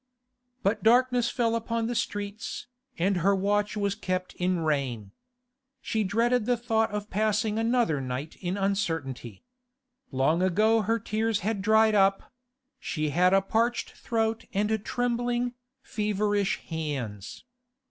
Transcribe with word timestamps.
But 0.63 0.81
darkness 0.81 1.29
fell 1.29 1.55
upon 1.55 1.85
the 1.85 1.93
streets, 1.93 2.65
and 2.97 3.17
her 3.17 3.35
watch 3.35 3.77
was 3.77 3.93
kept 3.93 4.33
in 4.37 4.61
rain. 4.61 5.11
She 5.79 6.03
dreaded 6.03 6.47
the 6.47 6.57
thought 6.57 6.89
of 6.89 7.11
passing 7.11 7.59
another 7.59 8.01
night 8.01 8.35
in 8.41 8.57
uncertainty. 8.57 9.43
Long 10.09 10.41
ago 10.41 10.81
her 10.81 10.97
tears 10.97 11.41
had 11.41 11.61
dried 11.61 11.93
up; 11.93 12.31
she 12.79 13.09
had 13.11 13.31
a 13.31 13.43
parched 13.43 13.91
throat 13.91 14.45
and 14.55 14.83
trembling, 14.83 15.53
feverish 15.83 16.57
hands. 16.65 17.45